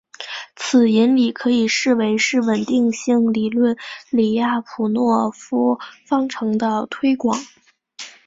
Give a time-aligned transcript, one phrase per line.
[0.55, 3.77] 此引理可以视为是稳定性理论
[4.09, 5.77] 李亚普诺夫
[6.07, 7.39] 方程的推广。